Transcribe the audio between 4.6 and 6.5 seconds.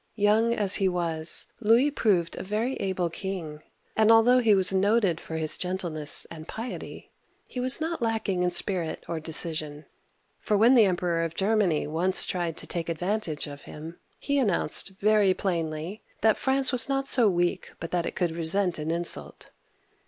noted for his gentleness and